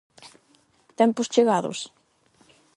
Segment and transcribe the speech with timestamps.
[0.99, 1.79] Tempos chegados?